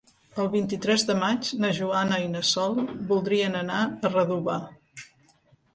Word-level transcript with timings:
El 0.43 0.47
vint-i-tres 0.53 1.03
de 1.09 1.15
maig 1.23 1.51
na 1.65 1.71
Joana 1.81 2.19
i 2.25 2.31
na 2.33 2.41
Sol 2.53 2.75
voldrien 3.13 3.61
anar 3.63 3.83
a 4.09 4.13
Redovà. 4.19 4.59